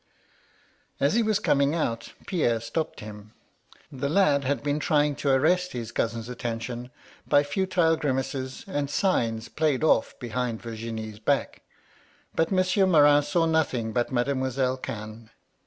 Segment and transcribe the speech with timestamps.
[0.99, 3.33] "As he was coming out, Pierre stopped him.
[3.91, 6.89] The lad had heen trying to arrest his cousin's attention
[7.27, 11.61] by futile grimaces and signs played off \behind Virginie's back;
[12.33, 15.29] but Monsieur Morin saw nothing but Mademoi selle Cannes.